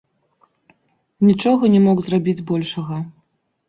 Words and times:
Нічога 1.29 1.63
не 1.77 1.85
мог 1.87 1.97
зрабіць 2.09 2.39
большага. 2.53 2.95